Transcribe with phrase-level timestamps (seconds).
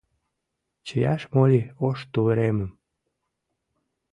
[0.85, 2.71] Чияш моли ош тувыремым